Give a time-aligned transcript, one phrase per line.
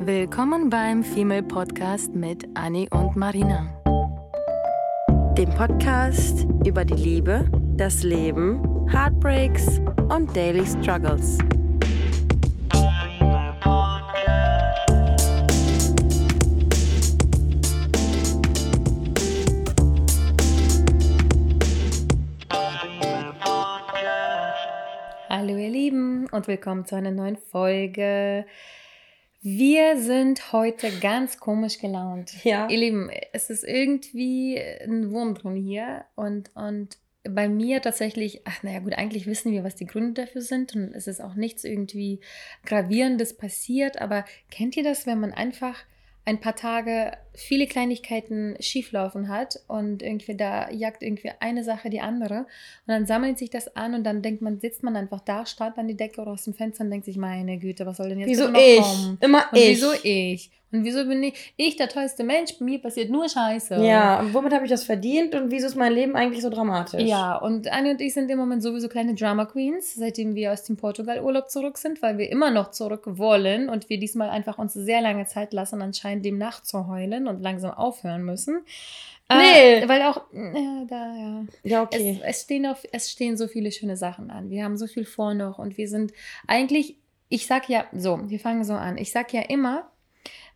[0.00, 3.66] Willkommen beim Female Podcast mit Annie und Marina.
[5.36, 11.38] Dem Podcast über die Liebe, das Leben, Heartbreaks und Daily Struggles.
[25.28, 28.46] Hallo ihr Lieben und willkommen zu einer neuen Folge.
[29.40, 32.44] Wir sind heute ganz komisch gelaunt.
[32.44, 32.68] Ja.
[32.68, 38.62] Ihr Lieben, es ist irgendwie ein Wurm drin hier und, und bei mir tatsächlich, ach
[38.62, 41.62] naja gut, eigentlich wissen wir, was die Gründe dafür sind und es ist auch nichts
[41.62, 42.20] irgendwie
[42.64, 45.84] Gravierendes passiert, aber kennt ihr das, wenn man einfach
[46.28, 52.02] ein paar Tage viele Kleinigkeiten schieflaufen hat und irgendwie da jagt irgendwie eine Sache die
[52.02, 52.46] andere und
[52.88, 55.88] dann sammelt sich das an und dann denkt man, sitzt man einfach da, starrt an
[55.88, 58.28] die Decke oder aus dem Fenster und denkt sich, meine Güte, was soll denn jetzt
[58.28, 58.78] Wieso noch ich?
[58.78, 59.16] kommen?
[59.22, 59.68] Immer und ich.
[59.68, 60.50] wieso ich?
[60.70, 63.76] Und wieso bin ich, ich der tollste Mensch, bei mir passiert nur Scheiße.
[63.82, 67.02] Ja, und womit habe ich das verdient und wieso ist mein Leben eigentlich so dramatisch?
[67.02, 70.64] Ja, und Annie und ich sind im Moment sowieso kleine Drama Queens, seitdem wir aus
[70.64, 74.74] dem Portugal-Urlaub zurück sind, weil wir immer noch zurück wollen und wir diesmal einfach uns
[74.74, 78.60] sehr lange Zeit lassen, anscheinend dem nachzuheulen und langsam aufhören müssen.
[79.30, 79.80] Nee.
[79.80, 81.44] Äh, weil auch, ja, da, ja.
[81.62, 82.18] Ja, okay.
[82.22, 84.50] Es, es, stehen auf, es stehen so viele schöne Sachen an.
[84.50, 86.12] Wir haben so viel vor noch und wir sind
[86.46, 86.96] eigentlich,
[87.28, 88.96] ich sag ja, so, wir fangen so an.
[88.96, 89.90] Ich sag ja immer,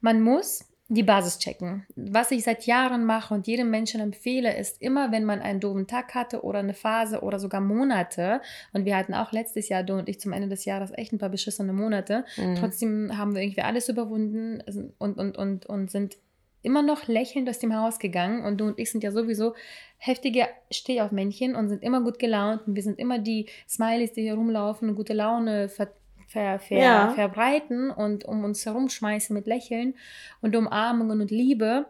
[0.03, 1.87] man muss die Basis checken.
[1.97, 5.87] Was ich seit Jahren mache und jedem Menschen empfehle, ist immer, wenn man einen doofen
[5.87, 8.43] Tag hatte oder eine Phase oder sogar Monate,
[8.75, 11.19] und wir hatten auch letztes Jahr, du und ich, zum Ende des Jahres echt ein
[11.19, 12.57] paar beschissene Monate, Mhm.
[12.57, 14.63] trotzdem haben wir irgendwie alles überwunden
[14.99, 16.19] und, und, und, und sind
[16.61, 19.55] immer noch lächelnd aus dem Haus gegangen und du und ich sind ja sowieso
[19.97, 24.35] heftige Stehaufmännchen und sind immer gut gelaunt und wir sind immer die Smileys, die hier
[24.35, 25.89] rumlaufen und gute Laune ver
[26.33, 27.09] ver ver Ja.
[27.11, 29.95] verbreiten und um uns herumschmeißen mit Lächeln
[30.41, 31.87] und Umarmungen und Liebe,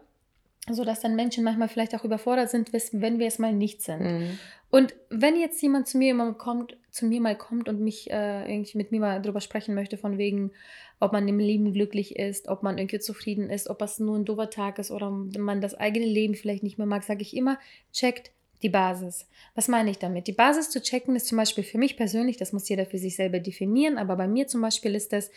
[0.69, 4.01] sodass dann Menschen manchmal vielleicht auch überfordert sind, wenn wir es mal nicht sind.
[4.01, 4.39] Mhm.
[4.69, 8.51] Und wenn jetzt jemand zu mir immer kommt, zu mir mal kommt und mich äh,
[8.51, 10.51] irgendwie mit mir mal drüber sprechen möchte, von wegen,
[10.99, 14.25] ob man im Leben glücklich ist, ob man irgendwie zufrieden ist, ob es nur ein
[14.25, 17.59] doofer Tag ist oder man das eigene Leben vielleicht nicht mehr mag, sage ich immer,
[17.91, 18.31] checkt
[18.63, 19.27] die Basis.
[19.55, 20.27] Was meine ich damit?
[20.27, 23.15] Die Basis zu checken ist zum Beispiel für mich persönlich, das muss jeder für sich
[23.15, 25.29] selber definieren, aber bei mir zum Beispiel ist das,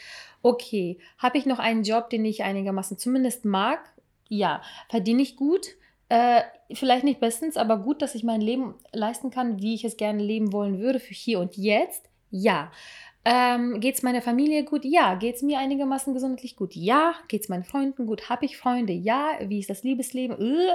[0.42, 3.81] okay, habe ich noch einen Job, den ich einigermaßen zumindest mag?
[4.28, 4.62] Ja.
[4.88, 5.76] Verdiene ich gut?
[6.09, 6.42] Äh,
[6.72, 10.22] vielleicht nicht bestens, aber gut, dass ich mein Leben leisten kann, wie ich es gerne
[10.22, 12.09] leben wollen würde für hier und jetzt.
[12.31, 12.70] Ja.
[13.28, 14.84] Ähm, geht es meiner Familie gut?
[14.84, 15.16] Ja.
[15.16, 16.76] Geht es mir einigermaßen gesundheitlich gut?
[16.76, 17.14] Ja.
[17.26, 18.31] Geht es meinen Freunden gut?
[18.31, 18.92] Habe ich Freunde?
[18.92, 19.31] Ja.
[19.47, 20.38] Wie ist das Liebesleben?
[20.41, 20.69] Äh.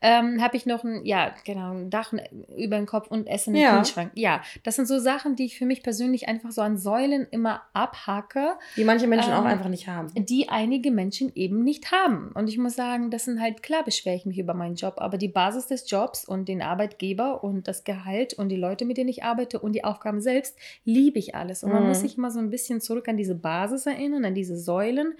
[0.00, 2.14] Ähm, Habe ich noch ein, ja, genau, ein Dach
[2.56, 3.76] über den Kopf und Essen im Ja.
[3.76, 4.12] Kühlschrank?
[4.14, 4.40] Ja.
[4.62, 8.54] Das sind so Sachen, die ich für mich persönlich einfach so an Säulen immer abhacke
[8.76, 10.08] Die manche Menschen auch Ähm, einfach nicht haben.
[10.14, 12.32] die einige Menschen eben nicht haben.
[12.34, 15.18] Und ich muss sagen, das sind halt, klar beschwere ich mich über meinen Job, aber
[15.18, 19.10] die Basis des Jobs und den Arbeitgeber und das Gehalt und die Leute, mit denen
[19.10, 21.62] ich arbeite und die Aufgaben selbst, liebe ich alles.
[21.62, 21.89] Und man Mhm.
[21.90, 25.14] Muss sich immer so ein bisschen zurück an diese Basis erinnern, an diese Säulen,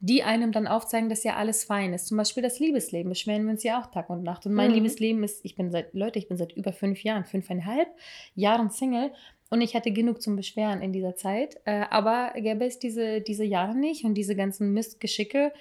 [0.00, 2.06] die einem dann aufzeigen, dass ja alles fein ist.
[2.06, 4.46] Zum Beispiel das Liebesleben, beschweren wir uns ja auch Tag und Nacht.
[4.46, 4.74] Und mein Mhm.
[4.74, 7.88] Liebesleben ist, ich bin seit, Leute, ich bin seit über fünf Jahren, fünfeinhalb
[8.34, 9.10] Jahren Single.
[9.50, 11.58] Und ich hatte genug zum Beschweren in dieser Zeit.
[11.64, 15.52] Äh, aber gäbe es diese, diese Jahre nicht und diese ganzen Mistgeschicke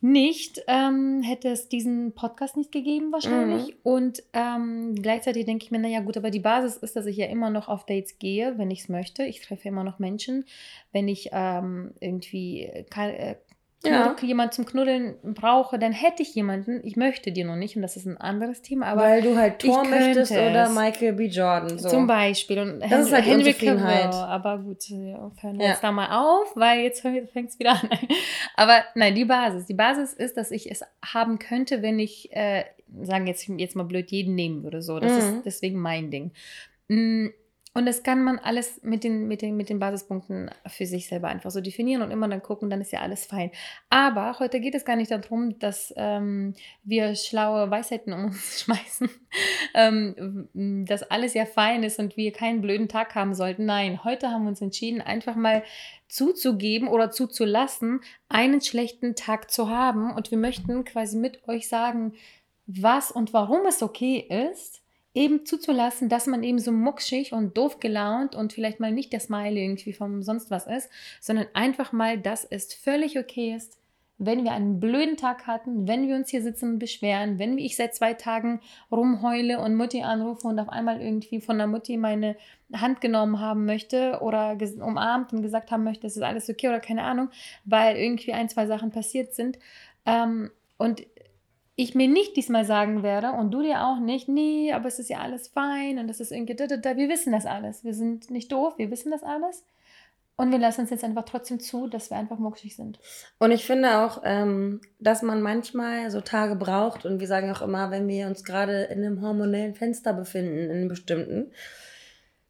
[0.00, 3.74] nicht, ähm, hätte es diesen Podcast nicht gegeben wahrscheinlich.
[3.82, 7.26] Und ähm, gleichzeitig denke ich mir, naja gut, aber die Basis ist, dass ich ja
[7.26, 9.24] immer noch auf Dates gehe, wenn ich es möchte.
[9.24, 10.44] Ich treffe immer noch Menschen.
[10.92, 13.36] Wenn ich ähm, irgendwie kann, äh,
[13.84, 14.16] Ja.
[14.20, 16.80] Jemand zum Knuddeln brauche, dann hätte ich jemanden.
[16.84, 18.86] Ich möchte dir noch nicht und das ist ein anderes Thema.
[18.86, 20.68] Aber Weil du halt Thor möchtest oder.
[20.70, 21.26] Michael B.
[21.26, 21.78] Jordan.
[21.78, 21.88] So.
[21.88, 22.58] Zum Beispiel.
[22.58, 23.52] Und Das ist halt Henry.
[23.54, 23.84] Cavill.
[24.12, 25.70] Aber gut, hören wir Ja.
[25.70, 27.88] jetzt da mal auf, weil jetzt fängt es wieder an.
[28.56, 29.66] Aber nein, die Basis.
[29.66, 32.64] Die Basis ist, dass ich es haben könnte, wenn ich, äh,
[33.02, 34.82] sagen jetzt, jetzt mal blöd, jeden nehmen würde.
[34.82, 35.18] So, das Mhm.
[35.36, 36.32] ist deswegen mein Ding.
[37.78, 41.28] Und das kann man alles mit den, mit, den, mit den Basispunkten für sich selber
[41.28, 43.52] einfach so definieren und immer dann gucken, dann ist ja alles fein.
[43.88, 49.08] Aber heute geht es gar nicht darum, dass ähm, wir schlaue Weisheiten um uns schmeißen,
[49.74, 50.48] ähm,
[50.88, 53.64] dass alles ja fein ist und wir keinen blöden Tag haben sollten.
[53.64, 55.62] Nein, heute haben wir uns entschieden, einfach mal
[56.08, 60.12] zuzugeben oder zuzulassen, einen schlechten Tag zu haben.
[60.12, 62.14] Und wir möchten quasi mit euch sagen,
[62.66, 64.18] was und warum es okay
[64.50, 64.82] ist,
[65.18, 69.18] eben zuzulassen, dass man eben so muckschig und doof gelaunt und vielleicht mal nicht der
[69.18, 70.88] Smiley irgendwie vom sonst was ist,
[71.20, 73.78] sondern einfach mal, dass es völlig okay ist,
[74.18, 77.76] wenn wir einen blöden Tag hatten, wenn wir uns hier sitzen und beschweren, wenn ich
[77.76, 78.60] seit zwei Tagen
[78.92, 82.36] rumheule und Mutti anrufe und auf einmal irgendwie von der Mutti meine
[82.72, 86.80] Hand genommen haben möchte oder umarmt und gesagt haben möchte, es ist alles okay oder
[86.80, 87.30] keine Ahnung,
[87.64, 89.58] weil irgendwie ein, zwei Sachen passiert sind.
[90.06, 91.04] Ähm, und
[91.80, 95.10] ich mir nicht diesmal sagen werde und du dir auch nicht, nee, aber es ist
[95.10, 96.96] ja alles fein und das ist irgendwie, da, da, da.
[96.96, 97.84] wir wissen das alles.
[97.84, 99.64] Wir sind nicht doof, wir wissen das alles.
[100.34, 102.98] Und wir lassen es jetzt einfach trotzdem zu, dass wir einfach muckschig sind.
[103.38, 107.62] Und ich finde auch, ähm, dass man manchmal so Tage braucht und wir sagen auch
[107.62, 111.52] immer, wenn wir uns gerade in einem hormonellen Fenster befinden, in einem bestimmten,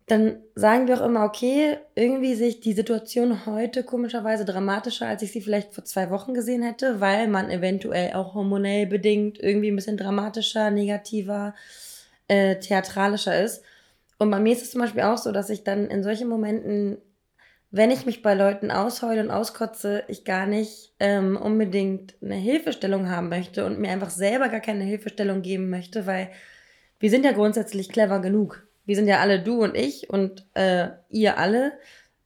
[0.09, 5.33] dann sagen wir auch immer, okay, irgendwie sich die Situation heute komischerweise dramatischer, als ich
[5.33, 9.77] sie vielleicht vor zwei Wochen gesehen hätte, weil man eventuell auch hormonell bedingt irgendwie ein
[9.77, 11.55] bisschen dramatischer, negativer,
[12.29, 13.63] äh, theatralischer ist.
[14.19, 16.99] Und bei mir ist es zum Beispiel auch so, dass ich dann in solchen Momenten
[17.71, 23.11] wenn ich mich bei Leuten ausheule und auskotze, ich gar nicht ähm, unbedingt eine Hilfestellung
[23.11, 26.31] haben möchte und mir einfach selber gar keine Hilfestellung geben möchte, weil
[26.99, 28.67] wir sind ja grundsätzlich clever genug.
[28.89, 31.73] Wir sind ja alle du und ich und äh, ihr alle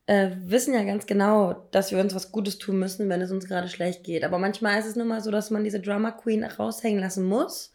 [0.05, 3.49] äh, wissen ja ganz genau, dass wir uns was Gutes tun müssen, wenn es uns
[3.49, 4.23] gerade schlecht geht.
[4.23, 7.73] Aber manchmal ist es nun mal so, dass man diese Drama Queen raushängen lassen muss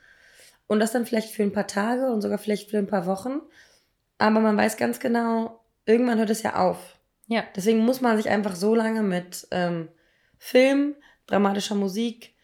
[0.69, 3.43] und das dann vielleicht für ein paar Tage und sogar vielleicht für ein paar Wochen.
[4.17, 6.99] Aber man weiß ganz genau, irgendwann hört es ja auf.
[7.27, 7.45] Ja.
[7.55, 9.89] Deswegen muss man sich einfach so lange mit ähm,
[10.39, 10.95] Film,
[11.27, 12.35] dramatischer Musik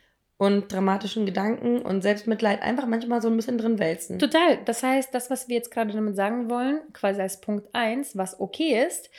[0.44, 4.18] und dramatischen Gedanken und Selbstmitleid einfach manchmal so ein bisschen drin wälzen.
[4.18, 4.58] Total.
[4.64, 8.38] Das heißt, das, was wir jetzt gerade damit sagen wollen, quasi als Punkt 1, was
[8.38, 9.10] okay ist,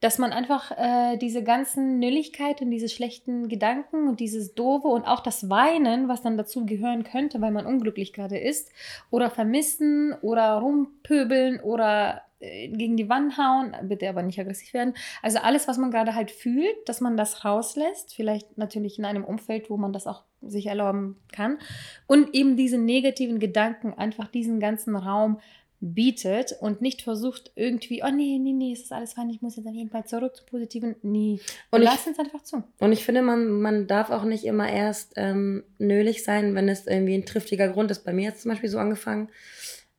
[0.00, 5.04] dass man einfach äh, diese ganzen Nülligkeit und diese schlechten Gedanken und dieses Doofe und
[5.04, 8.70] auch das Weinen, was dann dazu gehören könnte, weil man unglücklich gerade ist,
[9.10, 14.94] oder vermissen oder rumpöbeln oder gegen die Wand hauen, bitte aber nicht aggressiv werden.
[15.22, 19.24] Also alles, was man gerade halt fühlt, dass man das rauslässt, vielleicht natürlich in einem
[19.24, 21.58] Umfeld, wo man das auch sich erlauben kann
[22.06, 25.40] und eben diese negativen Gedanken einfach diesen ganzen Raum
[25.80, 29.56] bietet und nicht versucht irgendwie, oh nee, nee, nee, es ist alles fein, ich muss
[29.56, 30.96] jetzt auf jeden Fall zurück zu positiven.
[31.02, 31.40] Nee,
[31.70, 32.64] und lass es einfach zu.
[32.78, 36.86] Und ich finde, man, man darf auch nicht immer erst ähm, nölig sein, wenn es
[36.86, 38.04] irgendwie ein triftiger Grund ist.
[38.04, 39.28] Bei mir hat es zum Beispiel so angefangen,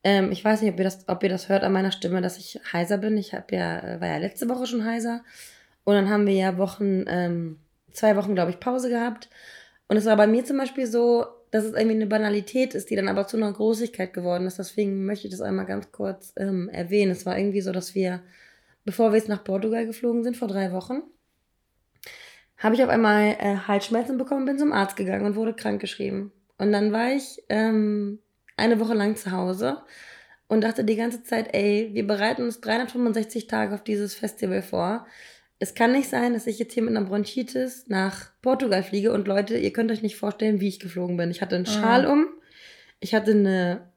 [0.02, 2.38] ähm, ich weiß nicht, ob ihr, das, ob ihr das hört an meiner Stimme, dass
[2.38, 3.16] ich heiser bin.
[3.16, 5.22] Ich hab ja, äh, war ja letzte Woche schon heiser.
[5.84, 7.58] Und dann haben wir ja Wochen, ähm,
[7.92, 9.28] zwei Wochen, glaube ich, Pause gehabt.
[9.88, 12.96] Und es war bei mir zum Beispiel so, dass es irgendwie eine Banalität ist, die
[12.96, 14.58] dann aber zu einer Großigkeit geworden ist.
[14.58, 17.10] Deswegen möchte ich das einmal ganz kurz ähm, erwähnen.
[17.10, 18.22] Es war irgendwie so, dass wir,
[18.84, 21.02] bevor wir jetzt nach Portugal geflogen sind, vor drei Wochen,
[22.56, 26.30] habe ich auf einmal äh, Halsschmerzen bekommen, bin zum Arzt gegangen und wurde krankgeschrieben.
[26.58, 28.20] Und dann war ich ähm,
[28.60, 29.82] eine Woche lang zu Hause
[30.48, 35.06] und dachte die ganze Zeit, ey, wir bereiten uns 365 Tage auf dieses Festival vor.
[35.58, 39.28] Es kann nicht sein, dass ich jetzt hier mit einer Bronchitis nach Portugal fliege und
[39.28, 41.30] Leute, ihr könnt euch nicht vorstellen, wie ich geflogen bin.
[41.30, 42.26] Ich hatte einen Schal um,
[42.98, 43.90] ich hatte eine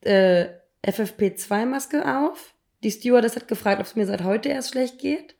[0.00, 0.46] äh,
[0.84, 2.54] FFP2-Maske auf.
[2.82, 5.36] Die Stewardess hat gefragt, ob es mir seit heute erst schlecht geht.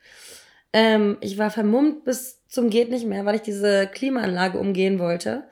[0.72, 5.44] Ähm, ich war vermummt bis zum geht nicht mehr, weil ich diese Klimaanlage umgehen wollte.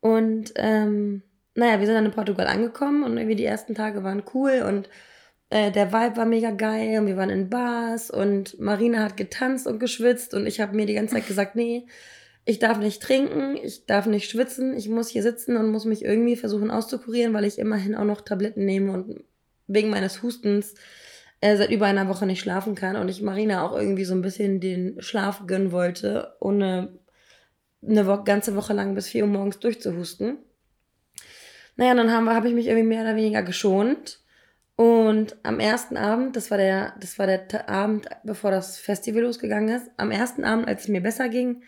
[0.00, 1.22] Und ähm,
[1.58, 4.88] naja, wir sind dann in Portugal angekommen und irgendwie die ersten Tage waren cool und
[5.50, 9.66] äh, der Vibe war mega geil und wir waren in Bars und Marina hat getanzt
[9.66, 11.86] und geschwitzt und ich habe mir die ganze Zeit gesagt, nee,
[12.44, 16.04] ich darf nicht trinken, ich darf nicht schwitzen, ich muss hier sitzen und muss mich
[16.04, 19.24] irgendwie versuchen auszukurieren, weil ich immerhin auch noch Tabletten nehme und
[19.66, 20.74] wegen meines Hustens
[21.40, 24.22] äh, seit über einer Woche nicht schlafen kann und ich Marina auch irgendwie so ein
[24.22, 27.00] bisschen den Schlaf gönnen wollte, ohne
[27.82, 30.38] eine ganze Woche lang bis vier Uhr morgens durchzuhusten.
[31.78, 34.20] Naja, dann habe hab ich mich irgendwie mehr oder weniger geschont.
[34.74, 39.74] Und am ersten Abend, das war der, das war der Abend, bevor das Festival losgegangen
[39.74, 41.62] ist, am ersten Abend, als es mir besser ging,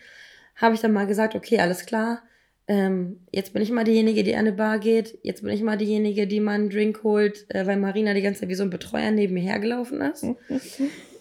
[0.55, 2.23] habe ich dann mal gesagt, okay, alles klar,
[2.67, 5.77] ähm, jetzt bin ich mal diejenige, die an eine Bar geht, jetzt bin ich mal
[5.77, 8.69] diejenige, die mal einen Drink holt, äh, weil Marina die ganze Zeit wie so ein
[8.69, 10.23] Betreuer neben mir hergelaufen ist.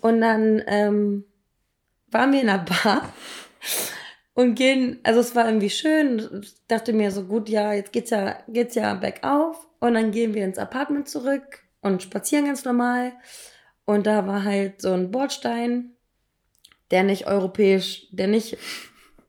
[0.01, 1.25] Und dann ähm,
[2.11, 3.13] waren wir in einer Bar
[4.35, 6.41] und gehen, also es war irgendwie schön.
[6.43, 9.67] Ich dachte mir so, gut, ja, jetzt geht's ja, geht's ja bergauf.
[9.81, 13.13] Und dann gehen wir ins Apartment zurück und spazieren ganz normal.
[13.85, 15.97] Und da war halt so ein Bordstein,
[16.91, 18.57] der nicht europäisch, der nicht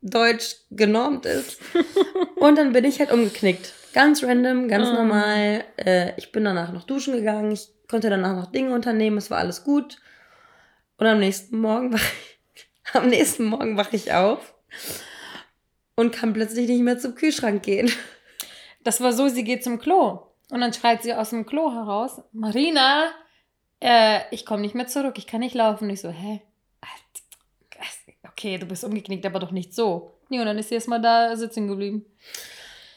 [0.01, 1.59] deutsch genormt ist.
[2.35, 3.73] Und dann bin ich halt umgeknickt.
[3.93, 4.93] Ganz random, ganz oh.
[4.93, 5.63] normal.
[5.77, 7.51] Äh, ich bin danach noch duschen gegangen.
[7.51, 9.17] Ich konnte danach noch Dinge unternehmen.
[9.17, 9.97] Es war alles gut.
[10.97, 14.50] Und am nächsten Morgen wach ich, am nächsten Morgen wache ich auf
[15.95, 17.91] und kann plötzlich nicht mehr zum Kühlschrank gehen.
[18.83, 20.21] Das war so, sie geht zum Klo.
[20.49, 23.11] Und dann schreit sie aus dem Klo heraus, Marina,
[23.79, 25.85] äh, ich komme nicht mehr zurück, ich kann nicht laufen.
[25.85, 26.41] Und ich so, hä?
[28.41, 30.13] okay, du bist umgeknickt, aber doch nicht so.
[30.29, 32.05] Nee, und dann ist sie erstmal da sitzen geblieben.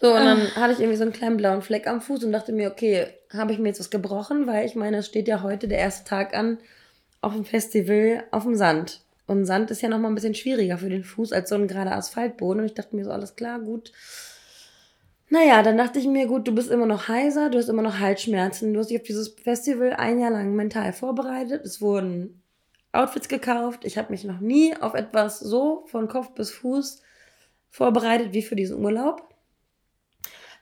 [0.00, 2.52] So, und dann hatte ich irgendwie so einen kleinen blauen Fleck am Fuß und dachte
[2.52, 4.47] mir, okay, habe ich mir jetzt was gebrochen?
[4.47, 6.59] Weil ich meine, es steht ja heute der erste Tag an
[7.21, 9.00] auf dem Festival auf dem Sand.
[9.26, 11.97] Und Sand ist ja nochmal ein bisschen schwieriger für den Fuß als so ein gerader
[11.97, 12.61] Asphaltboden.
[12.61, 13.93] Und ich dachte mir so, alles klar, gut.
[15.31, 17.99] Naja, dann dachte ich mir, gut, du bist immer noch heiser, du hast immer noch
[17.99, 18.75] Halsschmerzen.
[18.75, 21.64] Du hast dich auf dieses Festival ein Jahr lang mental vorbereitet.
[21.64, 22.43] Es wurden
[22.93, 23.85] Outfits gekauft.
[23.85, 27.02] Ich habe mich noch nie auf etwas so von Kopf bis Fuß
[27.71, 29.28] vorbereitet wie für diesen Urlaub.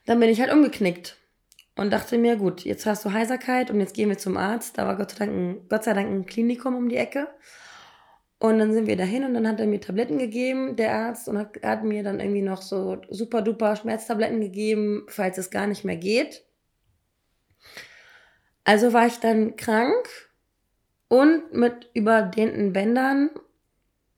[0.05, 1.17] Dann bin ich halt umgeknickt
[1.75, 4.77] und dachte mir, gut, jetzt hast du Heiserkeit und jetzt gehen wir zum Arzt.
[4.77, 7.27] Da war Gott sei Dank ein, Gott sei Dank ein Klinikum um die Ecke.
[8.43, 11.37] Und dann sind wir dahin und dann hat er mir Tabletten gegeben, der Arzt, und
[11.37, 15.85] hat, hat mir dann irgendwie noch so super duper Schmerztabletten gegeben, falls es gar nicht
[15.85, 16.43] mehr geht.
[18.65, 20.09] Also war ich dann krank
[21.07, 23.29] und mit überdehnten Bändern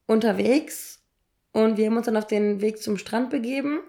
[0.08, 1.04] unterwegs
[1.52, 3.82] und wir haben uns dann auf den Weg zum Strand begeben.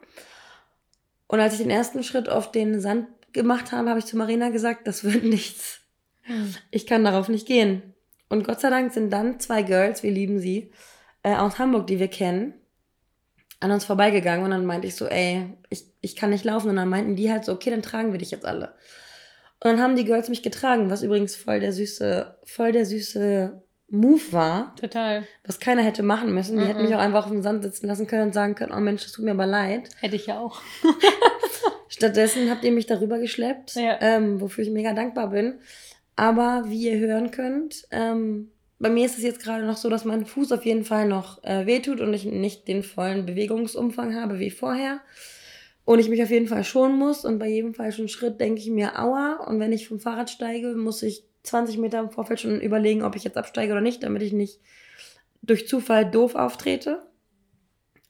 [1.29, 4.51] Und als ich den ersten Schritt auf den Sand gemacht habe, habe ich zu Marina
[4.51, 5.81] gesagt, das wird nichts.
[6.25, 6.55] Hm.
[6.71, 7.95] Ich kann darauf nicht gehen.
[8.29, 10.73] Und Gott sei Dank sind dann zwei Girls, wir lieben sie,
[11.23, 12.55] äh, aus Hamburg, die wir kennen,
[13.61, 14.45] an uns vorbeigegangen.
[14.45, 16.71] Und dann meinte ich so, ey, ich, ich kann nicht laufen.
[16.71, 18.75] Und dann meinten die halt so, okay, dann tragen wir dich jetzt alle.
[19.63, 23.63] Und dann haben die Girls mich getragen, was übrigens voll der süße, voll der süße
[23.89, 24.75] Move war.
[24.77, 25.27] Total.
[25.45, 26.59] Was keiner hätte machen müssen.
[26.59, 26.69] Die mm -mm.
[26.69, 29.05] hätten mich auch einfach auf dem Sand sitzen lassen können und sagen können, oh Mensch,
[29.05, 29.89] das tut mir aber leid.
[30.01, 30.61] Hätte ich ja auch.
[31.89, 33.97] Stattdessen habt ihr mich darüber geschleppt, ja.
[34.01, 35.61] ähm, wofür ich mega dankbar bin.
[36.17, 40.05] Aber wie ihr hören könnt, ähm, bei mir ist es jetzt gerade noch so, dass
[40.05, 44.39] mein Fuß auf jeden Fall noch äh, wehtut und ich nicht den vollen Bewegungsumfang habe
[44.39, 45.01] wie vorher.
[45.85, 48.69] Und ich mich auf jeden Fall schonen muss und bei jedem falschen Schritt denke ich
[48.69, 49.45] mir, aua.
[49.47, 53.15] Und wenn ich vom Fahrrad steige, muss ich 20 Meter im Vorfeld schon überlegen, ob
[53.15, 54.61] ich jetzt absteige oder nicht, damit ich nicht
[55.43, 57.03] durch Zufall doof auftrete.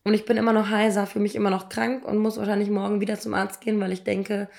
[0.03, 2.99] Und ich bin immer noch heiser, für mich immer noch krank und muss wahrscheinlich morgen
[2.99, 4.49] wieder zum Arzt gehen, weil ich denke,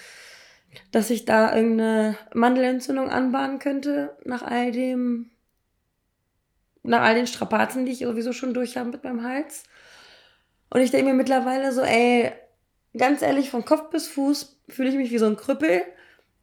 [0.90, 5.30] dass ich da irgendeine Mandelentzündung anbahnen könnte nach all dem,
[6.82, 9.64] nach all den Strapazen, die ich sowieso schon durch habe mit meinem Hals.
[10.70, 12.32] Und ich denke mir mittlerweile so, ey,
[12.96, 15.82] ganz ehrlich, von Kopf bis Fuß fühle ich mich wie so ein Krüppel.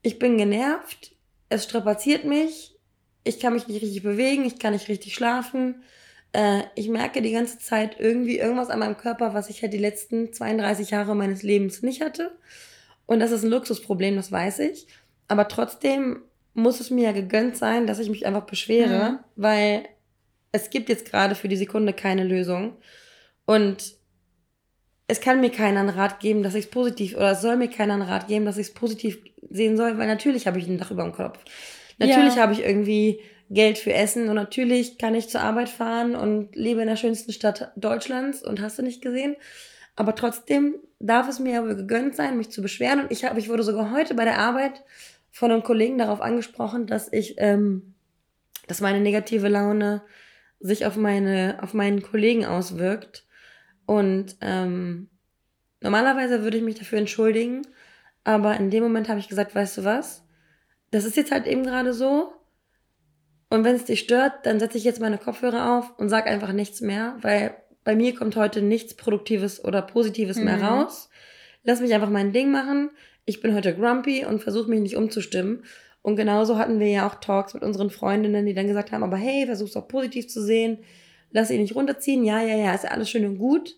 [0.01, 1.15] Ich bin genervt,
[1.50, 2.75] es strapaziert mich,
[3.24, 5.84] ich kann mich nicht richtig bewegen, ich kann nicht richtig schlafen.
[6.34, 9.77] Äh, ich merke die ganze Zeit irgendwie irgendwas an meinem Körper, was ich halt die
[9.77, 12.38] letzten 32 Jahre meines Lebens nicht hatte.
[13.05, 14.88] Und das ist ein Luxusproblem, das weiß ich.
[15.27, 16.21] Aber trotzdem
[16.53, 19.19] muss es mir ja gegönnt sein, dass ich mich einfach beschwere, mhm.
[19.35, 19.85] weil
[20.51, 22.77] es gibt jetzt gerade für die Sekunde keine Lösung.
[23.45, 23.95] Und
[25.07, 27.67] es kann mir keiner einen Rat geben, dass ich es positiv, oder es soll mir
[27.67, 29.19] keiner einen Rat geben, dass ich es positiv
[29.50, 31.39] sehen soll, weil natürlich habe ich ein Dach über dem Kopf.
[31.97, 32.41] Natürlich ja.
[32.41, 33.19] habe ich irgendwie
[33.50, 37.31] Geld für Essen und natürlich kann ich zur Arbeit fahren und lebe in der schönsten
[37.31, 39.35] Stadt Deutschlands und hast du nicht gesehen.
[39.95, 43.01] Aber trotzdem darf es mir aber gegönnt sein, mich zu beschweren.
[43.01, 44.83] Und ich habe, ich wurde sogar heute bei der Arbeit
[45.31, 47.95] von einem Kollegen darauf angesprochen, dass ich, ähm,
[48.67, 50.01] dass meine negative Laune
[50.59, 53.25] sich auf meine, auf meinen Kollegen auswirkt.
[53.85, 55.09] Und ähm,
[55.81, 57.61] normalerweise würde ich mich dafür entschuldigen,
[58.23, 60.25] aber in dem Moment habe ich gesagt, weißt du was?
[60.91, 62.33] Das ist jetzt halt eben gerade so.
[63.49, 66.51] Und wenn es dich stört, dann setze ich jetzt meine Kopfhörer auf und sag einfach
[66.51, 70.45] nichts mehr, weil bei mir kommt heute nichts Produktives oder Positives mhm.
[70.45, 71.07] mehr raus.
[71.63, 72.89] Lass mich einfach mein Ding machen.
[73.25, 75.63] Ich bin heute grumpy und versuche mich nicht umzustimmen.
[76.01, 79.17] Und genauso hatten wir ja auch Talks mit unseren Freundinnen, die dann gesagt haben, aber
[79.17, 80.79] hey, versuch's auch positiv zu sehen.
[81.31, 82.23] Lass ihn nicht runterziehen.
[82.23, 83.77] Ja, ja, ja, ist ja alles schön und gut.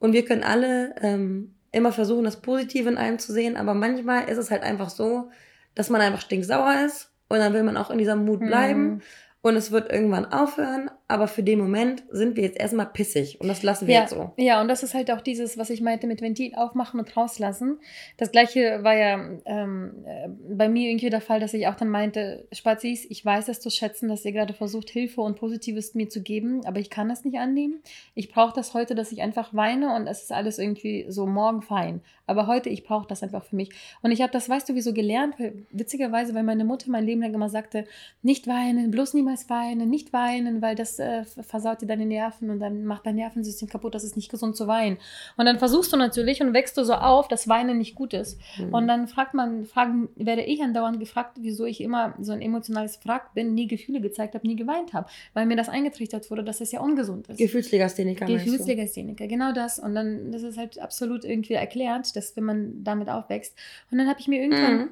[0.00, 3.56] Und wir können alle ähm, immer versuchen, das Positive in einem zu sehen.
[3.56, 5.30] Aber manchmal ist es halt einfach so,
[5.76, 7.10] dass man einfach stinksauer ist.
[7.28, 8.82] Und dann will man auch in dieser Mut bleiben.
[8.82, 9.02] Mhm
[9.44, 13.48] und es wird irgendwann aufhören, aber für den Moment sind wir jetzt erstmal pissig und
[13.48, 14.32] das lassen wir ja, jetzt so.
[14.36, 17.78] Ja, und das ist halt auch dieses, was ich meinte mit Ventil aufmachen und rauslassen.
[18.16, 21.88] Das gleiche war ja ähm, äh, bei mir irgendwie der Fall, dass ich auch dann
[21.88, 26.08] meinte, Spazis, ich weiß es zu schätzen, dass ihr gerade versucht, Hilfe und Positives mir
[26.08, 27.82] zu geben, aber ich kann das nicht annehmen.
[28.14, 31.62] Ich brauche das heute, dass ich einfach weine und es ist alles irgendwie so morgen
[31.62, 32.00] fein.
[32.26, 33.68] Aber heute, ich brauche das einfach für mich.
[34.00, 35.34] Und ich habe das, weißt du, wieso gelernt?
[35.70, 37.84] Witzigerweise, weil meine Mutter mein Leben lang immer sagte,
[38.22, 42.50] nicht weinen, bloß niemals niemals weinen, nicht weinen, weil das äh, versaut dir deine Nerven
[42.50, 44.98] und dann macht dein Nervensystem kaputt, das ist nicht gesund zu weinen.
[45.36, 48.40] Und dann versuchst du natürlich und wächst du so auf, dass Weinen nicht gut ist.
[48.58, 48.74] Mhm.
[48.74, 52.98] Und dann fragt man, fragen, werde ich andauernd gefragt, wieso ich immer so ein emotionales
[53.04, 56.60] Wrack bin, nie Gefühle gezeigt habe, nie geweint habe, weil mir das eingetrichtert wurde, dass
[56.60, 57.38] es ja ungesund ist.
[57.38, 58.26] Gefühlslegastheniker.
[58.26, 59.78] Gefühlslegastheniker, genau das.
[59.78, 63.56] Und dann, das ist halt absolut irgendwie erklärt, dass wenn man damit aufwächst.
[63.90, 64.88] Und dann habe ich mir irgendwann mhm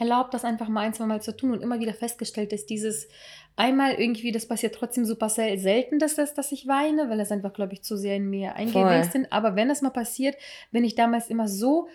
[0.00, 3.06] erlaubt, das einfach mal ein, zwei Mal zu tun und immer wieder festgestellt, dass dieses
[3.60, 7.52] einmal irgendwie, das passiert trotzdem super selten, dass, das, dass ich weine, weil das einfach,
[7.52, 9.30] glaube ich, zu sehr in mir eingewächst sind.
[9.30, 10.34] Aber wenn das mal passiert,
[10.72, 11.86] bin ich damals immer so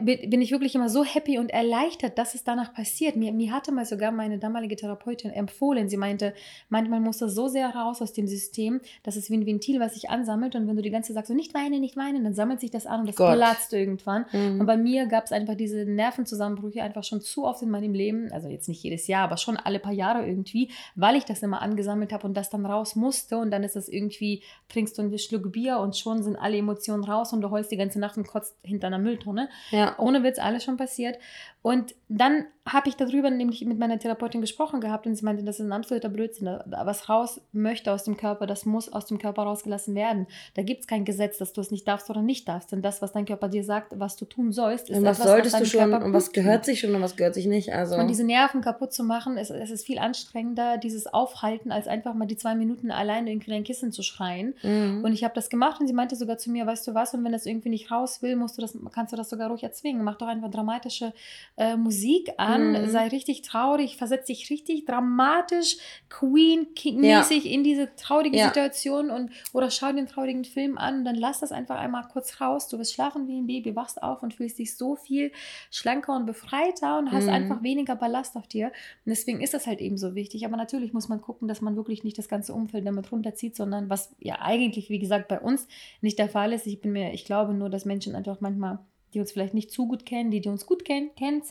[0.00, 3.16] bin ich wirklich immer so happy und erleichtert, dass es danach passiert.
[3.16, 6.34] Mir, mir hatte mal sogar meine damalige Therapeutin empfohlen, sie meinte,
[6.68, 9.94] manchmal muss das so sehr raus aus dem System, dass es wie ein Ventil, was
[9.94, 12.34] sich ansammelt und wenn du die ganze Zeit sagst, so nicht weinen, nicht weinen, dann
[12.34, 13.34] sammelt sich das an und das Gott.
[13.34, 14.26] platzt irgendwann.
[14.32, 14.60] Mhm.
[14.60, 18.30] Und bei mir gab es einfach diese Nervenzusammenbrüche einfach schon zu oft in meinem Leben,
[18.30, 21.60] also jetzt nicht jedes Jahr, aber schon alle paar Jahre irgendwie, weil ich das immer
[21.60, 25.18] angesammelt habe und das dann raus musste und dann ist das irgendwie, trinkst du einen
[25.18, 28.28] Schluck Bier und schon sind alle Emotionen raus und du heulst die ganze Nacht und
[28.28, 29.48] kotzt hinter einer Mülltonne.
[29.70, 29.98] Ja.
[29.98, 31.18] Ohne Witz, alles schon passiert.
[31.62, 35.60] Und dann habe ich darüber nämlich mit meiner Therapeutin gesprochen gehabt und sie meinte, das
[35.60, 36.58] ist ein absoluter Blödsinn.
[36.66, 40.26] Was raus möchte aus dem Körper, das muss aus dem Körper rausgelassen werden.
[40.54, 42.72] Da gibt es kein Gesetz, dass du es nicht darfst oder nicht darfst.
[42.72, 45.30] Denn das, was dein Körper dir sagt, was du tun sollst, ist und was etwas,
[45.30, 47.72] solltest was du schon Körper und was gehört sich schon und was gehört sich nicht.
[47.72, 47.94] Also.
[47.94, 52.14] Und diese Nerven kaputt zu machen, es, es ist viel anstrengender, dieses Aufhalten, als einfach
[52.14, 54.54] mal die zwei Minuten alleine irgendwie dein Kissen zu schreien.
[54.62, 55.02] Mhm.
[55.04, 57.24] Und ich habe das gemacht und sie meinte sogar zu mir, weißt du was, und
[57.24, 60.02] wenn das irgendwie nicht raus will, musst du das, kannst du das sogar ruhig erzwingen.
[60.04, 61.12] Mach doch einfach dramatische
[61.56, 62.88] äh, Musik an, mhm.
[62.88, 65.76] sei richtig traurig, versetz dich richtig dramatisch,
[66.08, 67.50] Queen-mäßig ja.
[67.50, 68.48] in diese traurige ja.
[68.48, 72.40] Situation und oder schau den traurigen Film an und dann lass das einfach einmal kurz
[72.40, 72.68] raus.
[72.68, 75.32] Du wirst schlafen wie ein Baby, wachst auf und fühlst dich so viel
[75.70, 77.30] schlanker und befreiter und hast mhm.
[77.30, 78.66] einfach weniger Ballast auf dir.
[78.66, 80.44] Und deswegen ist das halt eben so wichtig.
[80.46, 83.90] Aber natürlich muss man gucken, dass man wirklich nicht das ganze Umfeld damit runterzieht, sondern
[83.90, 85.66] was ja eigentlich, wie gesagt, bei uns
[86.00, 86.66] nicht der Fall ist.
[86.66, 88.78] Ich bin mir, ich glaube nur, dass Menschen einfach manchmal
[89.14, 91.44] die uns vielleicht nicht zu gut kennen, die, die uns gut kennen, kennt,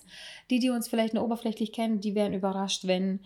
[0.50, 3.20] die, die uns vielleicht nur oberflächlich kennen, die werden überrascht, wenn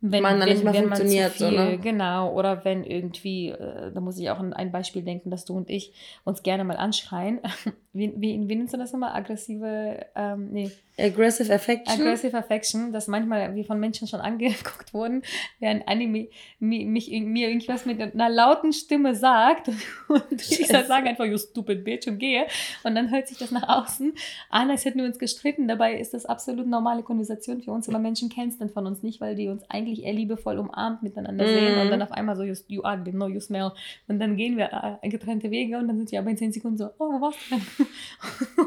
[0.00, 1.32] wenn man wenn, nicht wenn funktioniert.
[1.32, 1.78] Viel, so, ne?
[1.78, 5.56] Genau, oder wenn irgendwie, äh, da muss ich auch an ein Beispiel denken, dass du
[5.56, 5.92] und ich
[6.24, 7.40] uns gerne mal anschreien.
[7.92, 9.12] wie, wie, wie nennst du das nochmal?
[9.14, 10.70] Aggressive, ähm, nee.
[10.98, 12.00] Aggressive Affection.
[12.00, 15.22] Aggressive Affection, dass manchmal wir von Menschen schon angeguckt wurden,
[15.60, 16.28] während Anime
[16.58, 19.68] mich, mich, mir irgendwas mit einer lauten Stimme sagt
[20.08, 22.46] und ich sage einfach, you stupid bitch und gehe
[22.82, 24.12] und dann hört sich das nach außen
[24.50, 25.68] an, als hätten wir uns gestritten.
[25.68, 29.02] Dabei ist das absolut normale Konversation für uns, aber Menschen kennen es dann von uns
[29.02, 31.48] nicht, weil die uns eigentlich eher liebevoll umarmt miteinander mm.
[31.48, 33.72] sehen und dann auf einmal so, you, you ugly, no, you smell
[34.08, 36.78] und dann gehen wir äh, getrennte Wege und dann sind wir aber in 10 Sekunden
[36.78, 37.62] so, oh, was denn?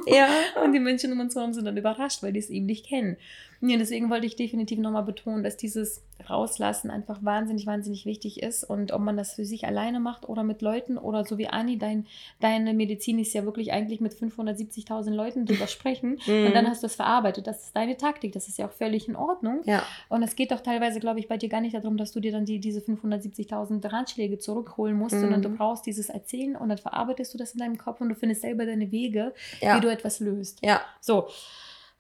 [0.08, 0.28] Ja.
[0.64, 3.18] und die Menschen um uns herum sind dann überrascht, weil die es eben nicht kennen.
[3.64, 8.64] Ja, deswegen wollte ich definitiv nochmal betonen, dass dieses Rauslassen einfach wahnsinnig, wahnsinnig wichtig ist.
[8.64, 11.78] Und ob man das für sich alleine macht oder mit Leuten oder so wie Anni,
[11.78, 12.08] dein,
[12.40, 16.20] deine Medizin ist ja wirklich eigentlich mit 570.000 Leuten drüber sprechen.
[16.26, 16.48] Mhm.
[16.48, 17.46] Und dann hast du es verarbeitet.
[17.46, 18.32] Das ist deine Taktik.
[18.32, 19.62] Das ist ja auch völlig in Ordnung.
[19.66, 19.84] Ja.
[20.10, 22.32] Und es geht doch teilweise, glaube ich, bei dir gar nicht darum, dass du dir
[22.32, 25.22] dann die, diese 570.000 Ratschläge zurückholen musst, mhm.
[25.22, 28.16] sondern du brauchst dieses Erzählen und dann verarbeitest du das in deinem Kopf und du
[28.16, 29.78] findest selber deine Wege, ja.
[29.78, 30.60] wie du etwas löst.
[30.64, 30.82] Ja.
[31.00, 31.28] So.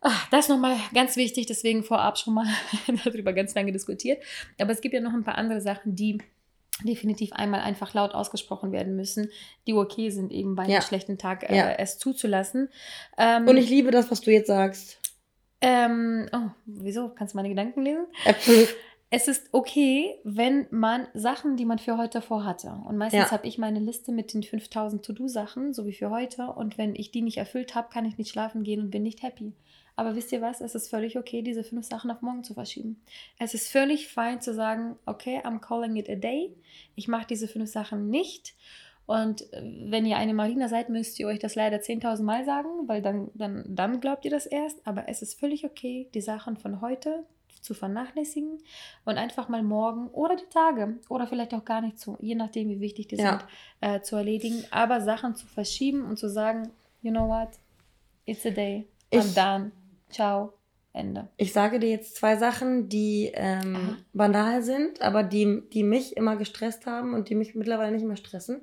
[0.01, 2.47] Ach, das ist nochmal ganz wichtig, deswegen vorab schon mal
[3.05, 4.21] darüber ganz lange diskutiert.
[4.59, 6.17] Aber es gibt ja noch ein paar andere Sachen, die
[6.83, 9.29] definitiv einmal einfach laut ausgesprochen werden müssen,
[9.67, 10.81] die okay sind, eben bei einem ja.
[10.81, 11.71] schlechten Tag äh, ja.
[11.73, 12.69] es zuzulassen.
[13.17, 14.99] Ähm, Und ich liebe das, was du jetzt sagst.
[15.61, 17.09] Ähm, oh, wieso?
[17.09, 18.05] Kannst du meine Gedanken lesen?
[19.11, 22.81] es ist okay, wenn man Sachen, die man für heute vorhatte.
[22.87, 23.31] Und meistens ja.
[23.31, 26.47] habe ich meine Liste mit den 5000 To-Do-Sachen, so wie für heute.
[26.47, 29.21] Und wenn ich die nicht erfüllt habe, kann ich nicht schlafen gehen und bin nicht
[29.21, 29.53] happy.
[29.95, 30.62] Aber wisst ihr was?
[30.62, 33.01] Es ist völlig okay, diese fünf Sachen auf morgen zu verschieben.
[33.38, 36.56] Es ist völlig fein zu sagen, okay, I'm calling it a day.
[36.95, 38.56] Ich mache diese fünf Sachen nicht.
[39.06, 42.69] Und äh, wenn ihr eine Marina seid, müsst ihr euch das leider 10.000 Mal sagen,
[42.88, 44.86] weil dann, dann, dann glaubt ihr das erst.
[44.88, 47.25] Aber es ist völlig okay, die Sachen von heute
[47.62, 48.58] zu vernachlässigen
[49.06, 52.69] und einfach mal morgen oder die Tage oder vielleicht auch gar nicht zu, je nachdem,
[52.69, 53.39] wie wichtig die ja.
[53.39, 53.45] sind,
[53.82, 54.63] äh, zu erledigen.
[54.71, 57.49] Aber Sachen zu verschieben und zu sagen, you know what,
[58.25, 59.71] it's a day, I'm ich, done.
[60.12, 60.54] Ciao.
[60.93, 61.30] Ende.
[61.38, 66.36] Ich sage dir jetzt zwei Sachen, die ähm, banal sind, aber die, die mich immer
[66.36, 68.62] gestresst haben und die mich mittlerweile nicht mehr stressen.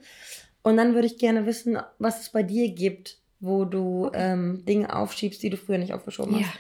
[0.63, 4.33] Und dann würde ich gerne wissen, was es bei dir gibt, wo du okay.
[4.33, 6.43] ähm, Dinge aufschiebst, die du früher nicht aufgeschoben hast.
[6.43, 6.53] Ja.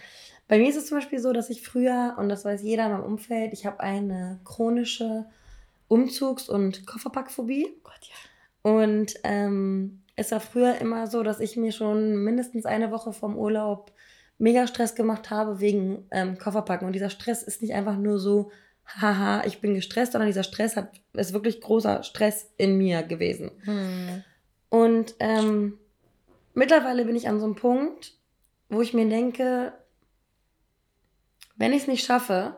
[0.46, 2.92] Bei mir ist es zum Beispiel so, dass ich früher, und das weiß jeder in
[2.92, 5.27] meinem Umfeld, ich habe eine chronische
[5.88, 7.66] Umzugs- und Kofferpackphobie.
[7.68, 8.70] Oh Gott, ja.
[8.70, 13.37] Und ähm, es war früher immer so, dass ich mir schon mindestens eine Woche vom
[13.37, 13.92] Urlaub
[14.38, 16.87] mega Stress gemacht habe wegen ähm, Kofferpacken.
[16.87, 18.51] Und dieser Stress ist nicht einfach nur so,
[18.87, 23.51] haha, ich bin gestresst, sondern dieser Stress hat, ist wirklich großer Stress in mir gewesen.
[23.64, 24.24] Hm.
[24.70, 25.79] Und ähm,
[26.55, 28.14] mittlerweile bin ich an so einem Punkt,
[28.68, 29.72] wo ich mir denke,
[31.57, 32.57] wenn ich es nicht schaffe,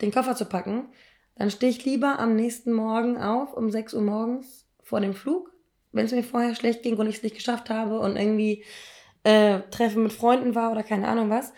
[0.00, 0.88] den Koffer zu packen,
[1.36, 5.52] dann stehe ich lieber am nächsten Morgen auf, um 6 Uhr morgens vor dem Flug,
[5.92, 8.64] wenn es mir vorher schlecht ging und ich es nicht geschafft habe und irgendwie
[9.24, 11.52] äh, Treffen mit Freunden war oder keine Ahnung was.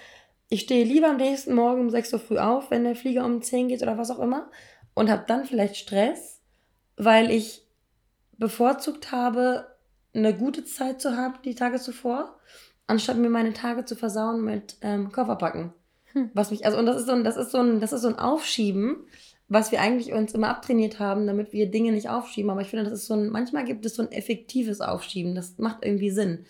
[0.48, 3.42] ich stehe lieber am nächsten Morgen um 6 Uhr früh auf, wenn der Flieger um
[3.42, 4.50] 10 geht oder was auch immer,
[4.94, 6.40] und habe dann vielleicht Stress,
[6.96, 7.66] weil ich
[8.38, 9.66] bevorzugt habe,
[10.14, 12.38] eine gute Zeit zu haben die Tage zuvor,
[12.87, 15.72] anstatt mir meine Tage zu versauen mit ähm, Kofferpacken.
[16.12, 16.31] Hm.
[16.33, 18.09] Was mich, also, und das ist so ein, das ist so ein, das ist so
[18.09, 19.05] ein Aufschieben,
[19.48, 22.50] was wir eigentlich uns immer abtrainiert haben, damit wir Dinge nicht aufschieben.
[22.50, 25.35] Aber ich finde, das ist so ein, manchmal gibt es so ein effektives Aufschieben.
[25.35, 26.46] Das macht irgendwie Sinn.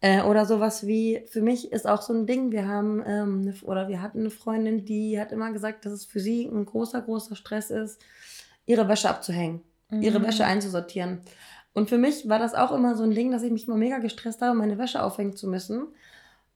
[0.00, 3.88] Äh, oder sowas wie, für mich ist auch so ein Ding, wir haben, ähm, oder
[3.88, 7.34] wir hatten eine Freundin, die hat immer gesagt, dass es für sie ein großer, großer
[7.34, 8.00] Stress ist,
[8.64, 10.02] ihre Wäsche abzuhängen, mhm.
[10.02, 11.20] ihre Wäsche einzusortieren.
[11.74, 13.98] Und für mich war das auch immer so ein Ding, dass ich mich immer mega
[13.98, 15.88] gestresst habe, meine Wäsche aufhängen zu müssen.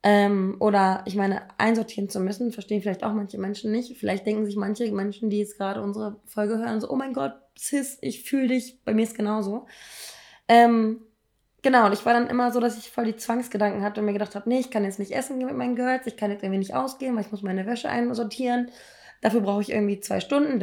[0.04, 3.96] Ähm, oder ich meine, einsortieren zu müssen, verstehen vielleicht auch manche Menschen nicht.
[3.96, 7.34] Vielleicht denken sich manche Menschen, die jetzt gerade unsere Folge hören, so, oh mein Gott,
[7.56, 9.66] Sis, ich fühle dich, bei mir ist genauso.
[10.48, 11.02] Ähm,
[11.62, 14.12] genau, und ich war dann immer so, dass ich voll die Zwangsgedanken hatte und mir
[14.12, 16.58] gedacht habe, nee, ich kann jetzt nicht essen mit meinen Girls, ich kann jetzt irgendwie
[16.58, 18.70] nicht ausgehen, weil ich muss meine Wäsche einsortieren.
[19.20, 20.58] Dafür brauche ich irgendwie zwei Stunden.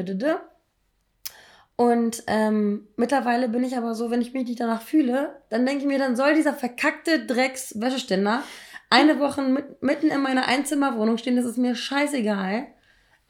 [1.76, 5.84] Und ähm, mittlerweile bin ich aber so, wenn ich mich nicht danach fühle, dann denke
[5.84, 8.44] ich mir, dann soll dieser verkackte Drecks-Wäscheständer
[8.90, 12.68] eine Woche mit, mitten in meiner Einzimmerwohnung stehen, das ist mir scheißegal.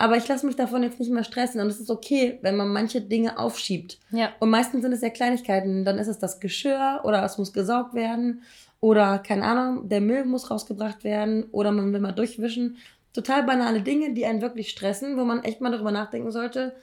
[0.01, 1.59] Aber ich lasse mich davon jetzt nicht mehr stressen.
[1.59, 3.99] Und es ist okay, wenn man manche Dinge aufschiebt.
[4.11, 4.29] Ja.
[4.39, 5.83] Und meistens sind es ja Kleinigkeiten.
[5.83, 8.41] Dann ist es das Geschirr oder es muss gesaugt werden.
[8.79, 11.49] Oder, keine Ahnung, der Müll muss rausgebracht werden.
[11.51, 12.77] Oder man will mal durchwischen.
[13.13, 16.75] Total banale Dinge, die einen wirklich stressen, wo man echt mal darüber nachdenken sollte.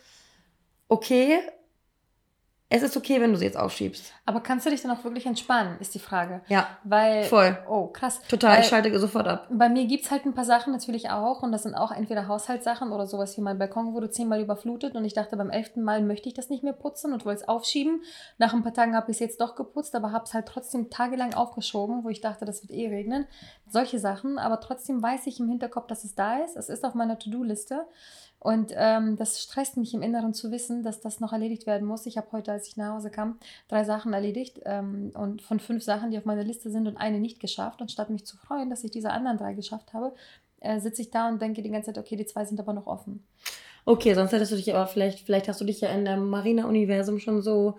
[0.88, 1.38] Okay,
[2.68, 4.12] es ist okay, wenn du sie jetzt aufschiebst.
[4.24, 6.40] Aber kannst du dich dann auch wirklich entspannen, ist die Frage.
[6.48, 6.66] Ja.
[6.83, 7.22] Weil.
[7.22, 7.57] Voll.
[7.68, 8.20] Oh, krass.
[8.29, 9.46] Total, Weil, ich schalte sofort ab.
[9.50, 12.26] Bei mir gibt es halt ein paar Sachen natürlich auch und das sind auch entweder
[12.26, 16.02] Haushaltssachen oder sowas wie mein Balkon wurde zehnmal überflutet und ich dachte, beim elften Mal
[16.02, 18.02] möchte ich das nicht mehr putzen und wollte es aufschieben.
[18.38, 20.90] Nach ein paar Tagen habe ich es jetzt doch geputzt, aber habe es halt trotzdem
[20.90, 23.26] tagelang aufgeschoben, wo ich dachte, das wird eh regnen.
[23.68, 26.57] Solche Sachen, aber trotzdem weiß ich im Hinterkopf, dass es da ist.
[26.57, 27.87] Es ist auf meiner To-Do-Liste.
[28.38, 32.07] Und ähm, das stresst mich im Inneren zu wissen, dass das noch erledigt werden muss.
[32.07, 35.83] Ich habe heute, als ich nach Hause kam, drei Sachen erledigt ähm, und von fünf
[35.83, 37.81] Sachen, die auf meiner Liste sind und eine nicht geschafft.
[37.81, 40.14] Und statt mich zu freuen, dass ich diese anderen drei geschafft habe,
[40.61, 42.87] äh, sitze ich da und denke die ganze Zeit, okay, die zwei sind aber noch
[42.87, 43.25] offen.
[43.85, 47.18] Okay, sonst hättest du dich aber vielleicht, vielleicht hast du dich ja in der Marina-Universum
[47.20, 47.79] schon so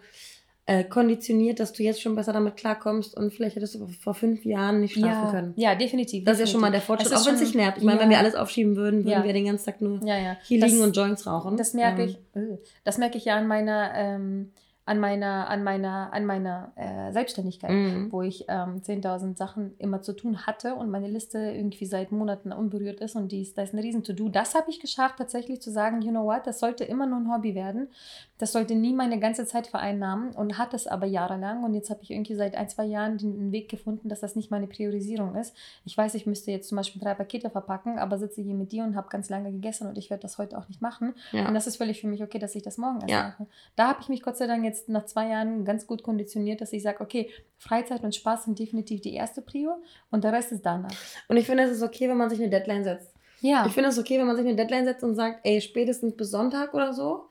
[0.70, 4.44] äh, konditioniert, dass du jetzt schon besser damit klarkommst und vielleicht hättest du vor fünf
[4.44, 5.54] Jahren nicht schlafen ja, können.
[5.56, 6.26] Ja, definitiv.
[6.26, 7.78] Das ist ja schon mal der Fortschritt, auch wenn es sich nervt.
[7.78, 10.70] Ich meine, wenn wir alles aufschieben würden, würden wir den ganzen Tag nur hier das,
[10.70, 11.56] liegen und Joints rauchen.
[11.56, 12.10] Das merke ähm.
[12.10, 14.52] ich, äh, das merke ich ja an meiner ähm,
[14.88, 18.10] an meiner, an meiner, an meiner äh, Selbstständigkeit, mhm.
[18.10, 22.54] wo ich ähm, 10.000 Sachen immer zu tun hatte und meine Liste irgendwie seit Monaten
[22.54, 24.30] unberührt ist und dies, da ist ein riesen To-Do.
[24.30, 27.30] Das habe ich geschafft, tatsächlich zu sagen, you know what, das sollte immer nur ein
[27.30, 27.90] Hobby werden.
[28.38, 32.00] Das sollte nie meine ganze Zeit vereinnahmen und hat es aber jahrelang und jetzt habe
[32.04, 35.54] ich irgendwie seit ein, zwei Jahren den Weg gefunden, dass das nicht meine Priorisierung ist.
[35.84, 38.86] Ich weiß, ich müsste jetzt zum Beispiel drei Pakete verpacken, aber sitze hier mit dir
[38.86, 41.14] und habe ganz lange gegessen und ich werde das heute auch nicht machen.
[41.34, 41.46] Ja.
[41.46, 43.24] Und das ist völlig für mich okay, dass ich das morgen erst ja.
[43.24, 43.48] mache.
[43.76, 46.62] Da habe ich mich Gott sei Dank jetzt jetzt nach zwei Jahren ganz gut konditioniert,
[46.62, 50.52] dass ich sage, okay, Freizeit und Spaß sind definitiv die erste Prio und der Rest
[50.52, 50.92] ist danach.
[51.28, 53.14] Und ich finde, es ist okay, wenn man sich eine Deadline setzt.
[53.42, 53.66] Ja.
[53.66, 56.32] Ich finde es okay, wenn man sich eine Deadline setzt und sagt, ey, spätestens bis
[56.32, 57.26] Sonntag oder so,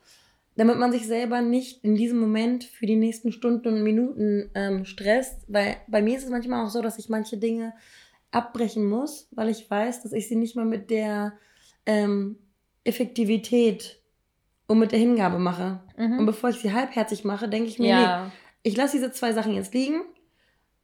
[0.56, 4.84] damit man sich selber nicht in diesem Moment für die nächsten Stunden und Minuten ähm,
[4.84, 5.42] stresst.
[5.48, 7.74] Weil bei mir ist es manchmal auch so, dass ich manche Dinge
[8.30, 11.34] abbrechen muss, weil ich weiß, dass ich sie nicht mal mit der
[11.84, 12.38] ähm,
[12.84, 14.00] Effektivität
[14.66, 15.80] und mit der Hingabe mache.
[15.96, 16.20] Mhm.
[16.20, 18.24] Und bevor ich sie halbherzig mache, denke ich mir, ja.
[18.24, 18.30] nee,
[18.62, 20.02] ich lasse diese zwei Sachen jetzt liegen.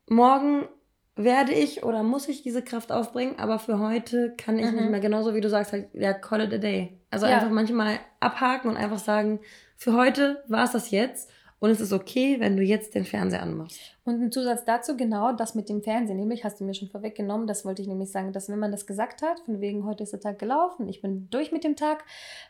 [0.08, 0.68] Morgen
[1.16, 4.76] werde ich oder muss ich diese Kraft aufbringen, aber für heute kann ich mhm.
[4.76, 5.00] nicht mehr.
[5.00, 7.00] Genauso wie du sagst, halt, ja, call it a day.
[7.10, 7.34] Also ja.
[7.34, 9.40] einfach manchmal abhaken und einfach sagen,
[9.76, 13.42] für heute war es das jetzt und es ist okay, wenn du jetzt den Fernseher
[13.42, 13.80] anmachst.
[14.04, 17.46] Und ein Zusatz dazu, genau das mit dem Fernsehen, nämlich hast du mir schon vorweggenommen,
[17.46, 20.12] das wollte ich nämlich sagen, dass wenn man das gesagt hat, von wegen heute ist
[20.12, 22.04] der Tag gelaufen, ich bin durch mit dem Tag,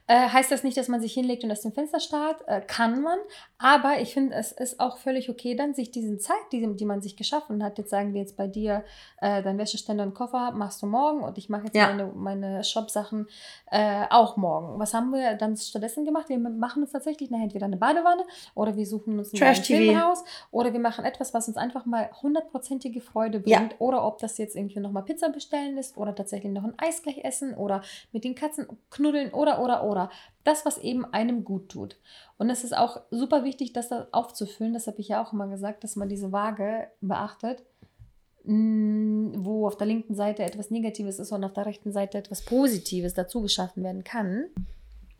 [0.06, 3.02] äh, heißt das nicht, dass man sich hinlegt und aus dem Fenster starrt, äh, kann
[3.02, 3.18] man,
[3.58, 7.02] aber ich finde, es ist auch völlig okay, dann sich diesen Zeit, die, die man
[7.02, 8.82] sich geschaffen hat, jetzt sagen wir jetzt bei dir,
[9.20, 11.88] äh, dein Wäscheständer und Koffer machst du morgen und ich mache jetzt ja.
[11.88, 13.28] meine, meine Shop-Sachen
[13.70, 14.78] äh, auch morgen.
[14.78, 16.30] Was haben wir dann stattdessen gemacht?
[16.30, 18.22] Wir machen uns tatsächlich na, entweder eine Badewanne
[18.54, 22.08] oder wir suchen uns ein Filmhaus oder wir machen etwas, was was uns einfach mal
[22.22, 23.72] hundertprozentige Freude bringt.
[23.72, 23.78] Ja.
[23.78, 27.24] Oder ob das jetzt irgendwie nochmal Pizza bestellen ist oder tatsächlich noch ein Eis gleich
[27.24, 30.10] essen oder mit den Katzen knuddeln oder, oder, oder.
[30.44, 31.96] Das, was eben einem gut tut.
[32.38, 34.74] Und es ist auch super wichtig, das da aufzufüllen.
[34.74, 37.62] Das habe ich ja auch immer gesagt, dass man diese Waage beachtet
[38.44, 42.42] mm, wo auf der linken Seite etwas Negatives ist und auf der rechten Seite etwas
[42.42, 44.46] Positives dazu geschaffen werden kann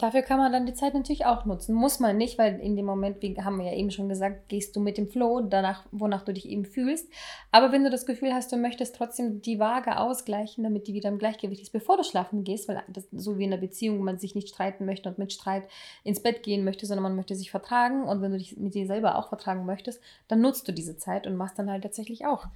[0.03, 1.77] Dafür kann man dann die Zeit natürlich auch nutzen.
[1.77, 4.75] Muss man nicht, weil in dem Moment, wie haben wir ja eben schon gesagt, gehst
[4.75, 7.09] du mit dem Flow, danach, wonach du dich eben fühlst.
[7.53, 11.09] Aber wenn du das Gefühl hast, du möchtest trotzdem die Waage ausgleichen, damit die wieder
[11.09, 14.19] im Gleichgewicht ist, bevor du schlafen gehst, weil das, so wie in einer Beziehung man
[14.19, 15.69] sich nicht streiten möchte und mit Streit
[16.03, 18.03] ins Bett gehen möchte, sondern man möchte sich vertragen.
[18.03, 21.29] Und wenn du dich mit dir selber auch vertragen möchtest, dann nutzt du diese Zeit
[21.29, 22.47] und machst dann halt tatsächlich auch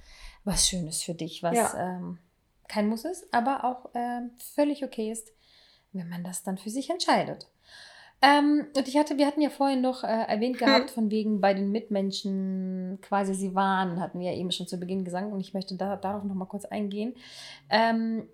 [0.43, 1.95] was Schönes für dich, was ja.
[1.95, 2.17] ähm,
[2.67, 5.31] kein Muss ist, aber auch ähm, völlig okay ist
[5.93, 7.47] wenn man das dann für sich entscheidet.
[8.19, 11.53] Ähm, und ich hatte, wir hatten ja vorhin noch äh, erwähnt gehabt, von wegen bei
[11.53, 15.53] den Mitmenschen quasi sie waren, hatten wir ja eben schon zu Beginn gesagt und ich
[15.53, 17.13] möchte da, darauf noch mal kurz eingehen.
[17.69, 18.27] Ähm,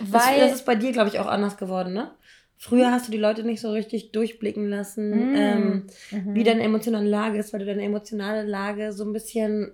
[0.00, 2.10] weil, das, das ist bei dir, glaube ich, auch anders geworden, ne?
[2.60, 5.36] Früher hast du die Leute nicht so richtig durchblicken lassen, mm.
[5.36, 6.34] ähm, mhm.
[6.34, 9.70] wie deine emotionale Lage ist, weil du deine emotionale Lage so ein bisschen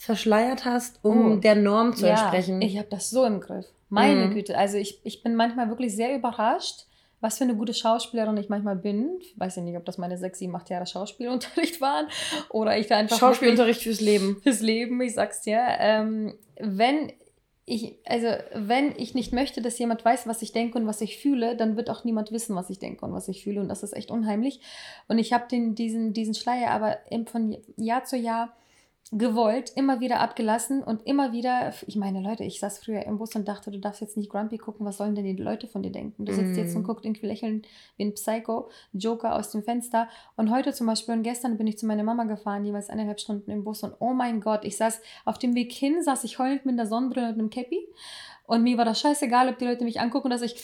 [0.00, 1.36] verschleiert hast, um oh.
[1.36, 2.62] der Norm zu ja, entsprechen.
[2.62, 3.66] Ich habe das so im Griff.
[3.90, 4.34] Meine mhm.
[4.34, 4.56] Güte.
[4.56, 6.86] Also ich, ich bin manchmal wirklich sehr überrascht,
[7.20, 9.18] was für eine gute Schauspielerin ich manchmal bin.
[9.20, 12.06] Ich weiß ja nicht, ob das meine sechs, sieben, acht Jahre Schauspielunterricht waren
[12.48, 13.18] oder ich da einfach.
[13.18, 14.40] Schauspielunterricht fürs Leben.
[14.42, 15.60] Fürs Leben, ich sag's dir.
[15.78, 17.12] Ähm, wenn
[17.66, 21.18] ich, also wenn ich nicht möchte, dass jemand weiß, was ich denke und was ich
[21.18, 23.60] fühle, dann wird auch niemand wissen, was ich denke und was ich fühle.
[23.60, 24.62] Und das ist echt unheimlich.
[25.08, 28.56] Und ich habe diesen, diesen Schleier aber von Jahr zu Jahr
[29.12, 33.34] gewollt, immer wieder abgelassen und immer wieder, ich meine, Leute, ich saß früher im Bus
[33.34, 35.90] und dachte, du darfst jetzt nicht grumpy gucken, was sollen denn die Leute von dir
[35.90, 36.24] denken?
[36.24, 36.58] Du sitzt mm.
[36.58, 36.86] jetzt und mhm.
[36.86, 37.62] guckst irgendwie lächeln
[37.96, 40.08] wie ein Psycho, Joker aus dem Fenster.
[40.36, 43.50] Und heute zum Beispiel und gestern bin ich zu meiner Mama gefahren, jeweils eineinhalb Stunden
[43.50, 46.64] im Bus und oh mein Gott, ich saß auf dem Weg hin, saß ich heulend
[46.64, 47.80] mit einer Sonnenbrille und einem Cappy.
[48.46, 50.54] Und mir war das scheißegal, ob die Leute mich angucken, dass ich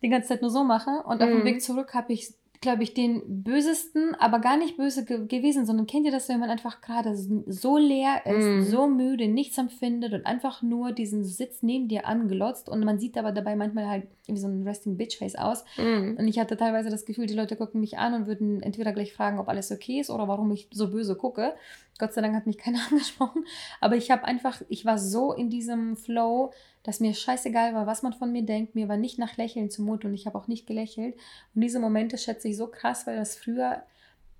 [0.00, 1.02] die ganze Zeit nur so mache.
[1.06, 1.44] Und auf dem mhm.
[1.44, 5.86] Weg zurück habe ich glaube ich, den bösesten, aber gar nicht böse ge gewesen, sondern
[5.86, 8.62] kennt ihr das, wenn man einfach gerade so leer ist, mm.
[8.62, 13.18] so müde, nichts empfindet und einfach nur diesen Sitz neben dir angelotzt und man sieht
[13.18, 15.62] aber dabei manchmal halt wie so ein Resting Bitch Face aus.
[15.76, 16.16] Mm.
[16.16, 19.12] Und ich hatte teilweise das Gefühl, die Leute gucken mich an und würden entweder gleich
[19.12, 21.54] fragen, ob alles okay ist oder warum ich so böse gucke.
[21.98, 23.44] Gott sei Dank hat mich keiner angesprochen,
[23.82, 26.50] aber ich habe einfach, ich war so in diesem Flow,
[26.84, 28.74] dass mir scheißegal war, was man von mir denkt.
[28.74, 31.16] Mir war nicht nach Lächeln zumute und ich habe auch nicht gelächelt.
[31.54, 33.82] Und diese Momente schätze ich so krass, weil das früher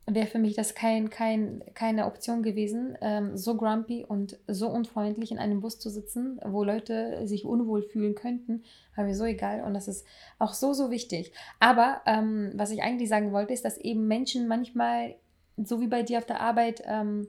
[0.07, 5.33] wäre für mich das kein, kein, keine Option gewesen, ähm, so grumpy und so unfreundlich
[5.33, 8.64] in einem Bus zu sitzen, wo Leute sich unwohl fühlen könnten,
[8.96, 10.07] war mir so egal und das ist
[10.38, 11.33] auch so, so wichtig.
[11.59, 15.14] Aber ähm, was ich eigentlich sagen wollte, ist, dass eben Menschen manchmal,
[15.57, 17.28] so wie bei dir auf der Arbeit, ähm,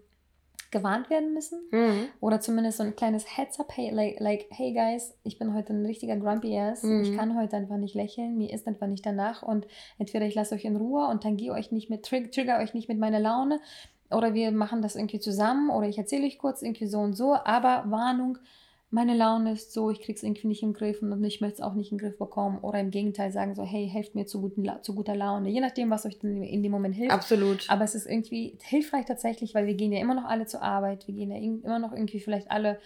[0.71, 1.59] gewarnt werden müssen.
[1.71, 2.07] Mhm.
[2.19, 5.85] Oder zumindest so ein kleines Heads-up, hey, like, like, hey guys, ich bin heute ein
[5.85, 6.83] richtiger Grumpy Ass.
[6.83, 7.03] Mhm.
[7.03, 9.43] Ich kann heute einfach nicht lächeln, mir ist einfach nicht danach.
[9.43, 12.73] Und entweder ich lasse euch in Ruhe und tangiere euch nicht mit, trig trigger euch
[12.73, 13.59] nicht mit meiner Laune.
[14.11, 17.33] Oder wir machen das irgendwie zusammen oder ich erzähle euch kurz irgendwie so und so.
[17.33, 18.37] Aber Warnung,
[18.95, 21.61] meine Laune ist so, ich kriege es irgendwie nicht im Griff und ich möchte es
[21.61, 22.59] auch nicht im Griff bekommen.
[22.59, 25.49] Oder im Gegenteil sagen so, hey, helft mir zu, guten, zu guter Laune.
[25.49, 27.11] Je nachdem, was euch in dem Moment hilft.
[27.11, 27.69] Absolut.
[27.69, 31.07] Aber es ist irgendwie hilfreich tatsächlich, weil wir gehen ja immer noch alle zur Arbeit.
[31.07, 32.79] Wir gehen ja immer noch irgendwie vielleicht alle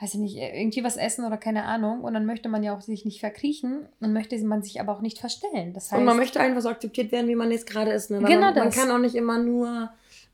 [0.00, 2.00] weiß ich nicht, irgendwie was essen oder keine Ahnung.
[2.00, 5.00] Und dann möchte man ja auch sich nicht verkriechen und möchte man sich aber auch
[5.00, 5.74] nicht verstellen.
[5.74, 8.10] Das heißt, und man möchte einfach so akzeptiert werden, wie man jetzt gerade ist.
[8.10, 8.18] Ne?
[8.18, 8.64] Genau man, das.
[8.64, 9.90] Man kann auch nicht immer nur,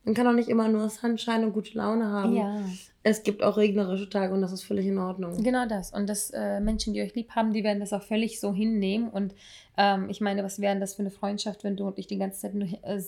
[0.09, 2.35] man kann auch nicht immer nur Sunshine und gute Laune haben.
[2.35, 2.63] Ja
[3.09, 5.43] es gibt auch regnerische Tage und das ist völlig in Ordnung.
[5.43, 5.93] Genau das.
[5.93, 9.09] Und dass äh, Menschen, die euch lieb haben, die werden das auch völlig so hinnehmen.
[9.09, 9.35] Und
[9.77, 12.41] ähm, ich meine, was wäre das für eine Freundschaft, wenn du und ich die ganze
[12.41, 13.01] Zeit nur äh,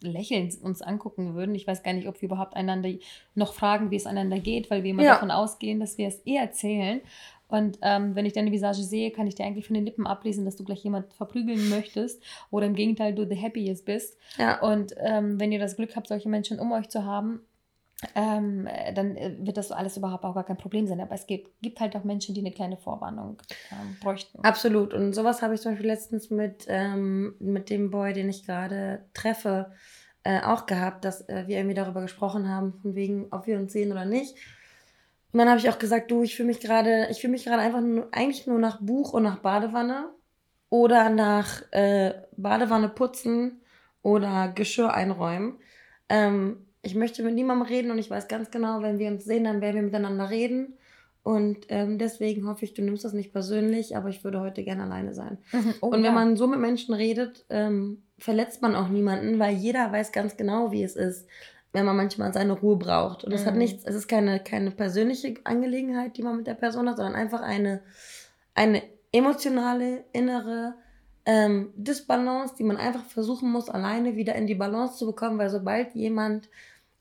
[0.00, 1.54] lächelnd uns angucken würden?
[1.54, 2.90] Ich weiß gar nicht, ob wir überhaupt einander
[3.34, 5.14] noch fragen, wie es einander geht, weil wir immer ja.
[5.14, 7.00] davon ausgehen, dass wir es eh erzählen.
[7.48, 10.44] Und ähm, wenn ich deine Visage sehe, kann ich dir eigentlich von den Lippen ablesen,
[10.44, 14.18] dass du gleich jemand verprügeln möchtest oder im Gegenteil, du the happiest bist.
[14.36, 14.60] Ja.
[14.60, 17.40] Und ähm, wenn ihr das Glück habt, solche Menschen um euch zu haben,
[18.14, 21.00] ähm, dann äh, wird das alles überhaupt auch gar kein Problem sein.
[21.00, 23.38] Aber es gibt, gibt halt auch Menschen, die eine kleine Vorwarnung
[23.72, 24.40] ähm, bräuchten.
[24.40, 24.92] Absolut.
[24.92, 29.04] Und sowas habe ich zum Beispiel letztens mit, ähm, mit dem Boy, den ich gerade
[29.14, 29.72] treffe,
[30.24, 33.72] äh, auch gehabt, dass äh, wir irgendwie darüber gesprochen haben, von wegen, ob wir uns
[33.72, 34.36] sehen oder nicht.
[35.32, 37.62] Und dann habe ich auch gesagt, du, ich fühle mich gerade, ich fühle mich gerade
[37.62, 40.10] einfach nur, eigentlich nur nach Buch und nach Badewanne
[40.70, 43.60] oder nach äh, Badewanne putzen
[44.02, 45.58] oder Geschirr einräumen.
[46.08, 49.44] Ähm, ich möchte mit niemandem reden und ich weiß ganz genau, wenn wir uns sehen,
[49.44, 50.78] dann werden wir miteinander reden.
[51.24, 54.84] Und ähm, deswegen hoffe ich, du nimmst das nicht persönlich, aber ich würde heute gerne
[54.84, 55.38] alleine sein.
[55.50, 55.74] Mhm.
[55.80, 56.12] Oh, und wenn ja.
[56.12, 60.70] man so mit Menschen redet, ähm, verletzt man auch niemanden, weil jeder weiß ganz genau,
[60.70, 61.26] wie es ist,
[61.76, 63.22] wenn man manchmal seine Ruhe braucht.
[63.22, 63.46] Und es mhm.
[63.48, 67.14] hat nichts, es ist keine, keine persönliche Angelegenheit, die man mit der Person hat, sondern
[67.14, 67.82] einfach eine,
[68.54, 70.72] eine emotionale, innere
[71.26, 75.50] ähm, Disbalance, die man einfach versuchen muss, alleine wieder in die Balance zu bekommen, weil
[75.50, 76.48] sobald jemand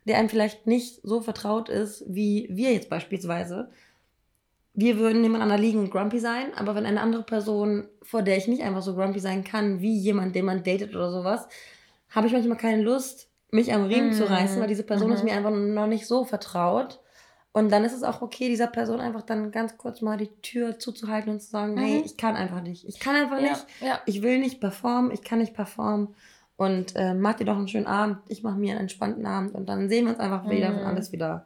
[0.03, 3.71] der einem vielleicht nicht so vertraut ist, wie wir jetzt beispielsweise,
[4.73, 8.49] wir würden nebeneinander liegen und grumpy sein, aber wenn eine andere Person, vor der ich
[8.49, 11.47] nicht einfach so grumpy sein kann, wie jemand, den man datet oder sowas,
[12.09, 15.29] habe ich manchmal keine Lust, mich am Riemen zu reißen, weil diese Person ist mhm.
[15.29, 16.99] mir einfach noch nicht so vertraut.
[17.51, 20.77] Und dann ist es auch okay, dieser Person einfach dann ganz kurz mal die Tür
[20.77, 21.79] zuzuhalten und zu sagen, mhm.
[21.79, 22.85] hey, ich kann einfach nicht.
[22.85, 23.65] Ich kann einfach ja, nicht.
[23.79, 24.01] Ja.
[24.05, 26.15] Ich will nicht performen, ich kann nicht performen.
[26.57, 28.17] Und äh, mach dir doch einen schönen Abend.
[28.27, 29.55] Ich mache mir einen entspannten Abend.
[29.55, 30.79] Und dann sehen wir uns einfach wieder mhm.
[30.79, 31.45] und alles wieder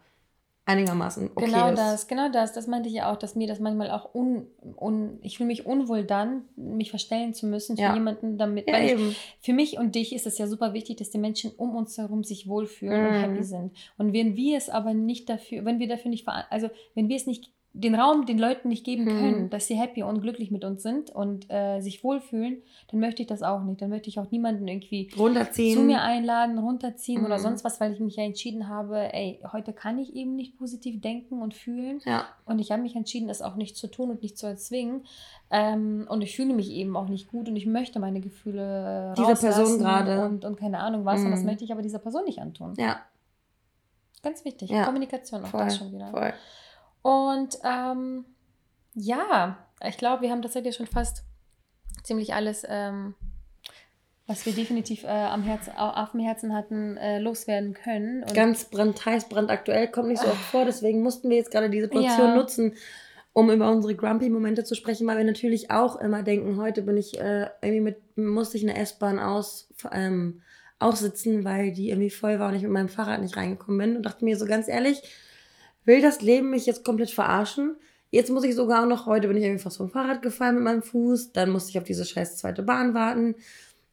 [0.69, 1.77] einigermaßen okay genau ist.
[1.77, 4.45] das, genau das, das meinte ich ja auch, dass mir das manchmal auch un,
[4.79, 7.93] un ich fühle mich unwohl dann, mich verstellen zu müssen für ja.
[7.93, 11.09] jemanden damit, ja, weil ich, für mich und dich ist es ja super wichtig, dass
[11.09, 13.07] die Menschen um uns herum sich wohlfühlen mm.
[13.07, 13.43] und happy mhm.
[13.43, 13.77] sind.
[13.97, 17.25] Und wenn wir es aber nicht dafür, wenn wir dafür nicht, also wenn wir es
[17.25, 19.49] nicht den Raum den Leuten nicht geben können, mhm.
[19.49, 23.27] dass sie happy und glücklich mit uns sind und äh, sich wohlfühlen, dann möchte ich
[23.27, 23.81] das auch nicht.
[23.81, 25.77] Dann möchte ich auch niemanden irgendwie runterziehen.
[25.77, 27.27] zu mir einladen, runterziehen mhm.
[27.27, 30.57] oder sonst was, weil ich mich ja entschieden habe, ey, heute kann ich eben nicht
[30.57, 32.01] positiv denken und fühlen.
[32.05, 32.25] Ja.
[32.45, 35.05] Und ich habe mich entschieden, das auch nicht zu tun und nicht zu erzwingen.
[35.51, 39.35] Ähm, und ich fühle mich eben auch nicht gut und ich möchte meine Gefühle dieser
[39.35, 41.19] Person gerade und, und keine Ahnung was.
[41.19, 41.25] Mhm.
[41.25, 41.45] Und das mhm.
[41.45, 42.73] möchte ich aber dieser Person nicht antun.
[42.77, 42.99] Ja.
[44.23, 44.71] Ganz wichtig.
[44.71, 44.85] Ja.
[44.85, 45.65] Kommunikation auch Voll.
[45.65, 46.07] das schon wieder.
[46.07, 46.33] Voll.
[47.01, 48.25] Und ähm,
[48.93, 51.23] ja, ich glaube, wir haben tatsächlich schon fast
[52.03, 53.15] ziemlich alles, ähm,
[54.27, 58.23] was wir definitiv äh, am Herz, auf dem Herzen hatten, äh, loswerden können.
[58.23, 60.65] Und Ganz brandheiß, brandaktuell, kommt nicht so oft vor.
[60.65, 62.35] Deswegen mussten wir jetzt gerade diese Situation ja.
[62.35, 62.73] nutzen,
[63.33, 67.19] um über unsere Grumpy-Momente zu sprechen, weil wir natürlich auch immer denken, heute bin ich
[67.19, 70.41] äh, irgendwie mit, musste ich eine S-Bahn aus, ähm,
[70.77, 74.03] aussitzen, weil die irgendwie voll war und ich mit meinem Fahrrad nicht reingekommen bin und
[74.03, 75.01] dachte mir so ganz ehrlich,
[75.85, 77.75] will das Leben mich jetzt komplett verarschen?
[78.11, 80.81] Jetzt muss ich sogar noch, heute bin ich irgendwie fast vom Fahrrad gefallen mit meinem
[80.81, 83.35] Fuß, dann musste ich auf diese scheiß zweite Bahn warten,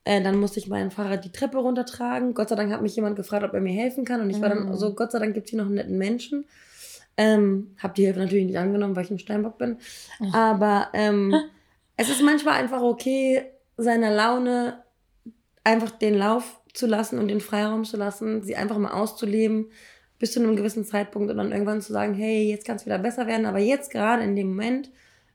[0.05, 2.33] äh, dann musste ich mein Fahrrad die Treppe runtertragen.
[2.33, 4.49] Gott sei Dank hat mich jemand gefragt, ob er mir helfen kann und ich war
[4.49, 4.77] dann mhm.
[4.77, 6.47] so, Gott sei Dank gibt es hier noch einen netten Menschen.
[7.19, 9.79] Ähm, hab die Hilfe natürlich nicht angenommen, weil ich ein Steinbock bin.
[10.33, 11.35] Aber ähm,
[11.97, 13.45] es ist manchmal einfach okay,
[13.77, 14.83] seiner Laune
[15.65, 19.71] einfach den Lauf zu lassen und den Freiraum zu lassen, sie einfach mal auszuleben
[20.19, 22.99] bis zu einem gewissen Zeitpunkt und dann irgendwann zu sagen, hey, jetzt kann es wieder
[22.99, 24.91] besser werden, aber jetzt gerade in dem Moment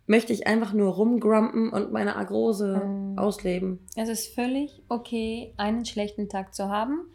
[0.07, 3.17] möchte ich einfach nur rumgrumpen und meine Agrose mhm.
[3.17, 3.79] ausleben.
[3.95, 7.05] Es ist völlig okay, einen schlechten Tag zu haben.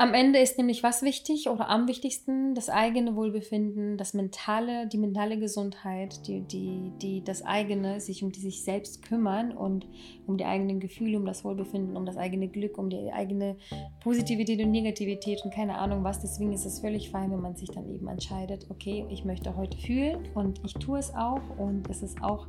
[0.00, 4.96] Am Ende ist nämlich was wichtig oder am wichtigsten das eigene Wohlbefinden, das mentale, die
[4.96, 9.86] mentale Gesundheit, die, die, die, das eigene, sich um die sich selbst kümmern und
[10.26, 13.58] um die eigenen Gefühle, um das Wohlbefinden, um das eigene Glück, um die eigene
[14.02, 16.22] Positivität und Negativität und keine Ahnung was.
[16.22, 19.76] Deswegen ist es völlig fein, wenn man sich dann eben entscheidet, okay, ich möchte heute
[19.76, 22.46] fühlen und ich tue es auch und es ist auch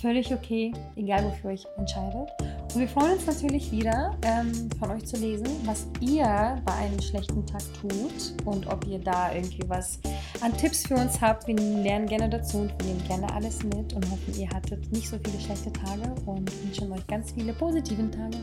[0.00, 2.30] völlig okay, egal wofür ihr euch entscheidet.
[2.74, 7.00] Und wir freuen uns natürlich wieder, ähm, von euch zu lesen, was ihr bei einem
[7.00, 10.00] schlechten Tag tut und ob ihr da irgendwie was
[10.40, 11.46] an Tipps für uns habt.
[11.46, 15.08] Wir lernen gerne dazu und wir nehmen gerne alles mit und hoffen, ihr hattet nicht
[15.08, 18.38] so viele schlechte Tage und wünschen euch ganz viele positive Tage.